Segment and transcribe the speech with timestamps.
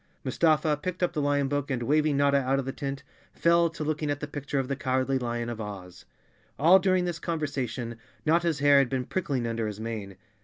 [0.23, 3.03] Mustafa picked up the lion book and, waving Notta out of the tent,
[3.33, 6.05] fell to looking at the picture of the Cow¬ ardly lion of Oz.
[6.07, 6.07] v
[6.57, 10.15] All during this conversation Notta's hair had been prickling under his mane.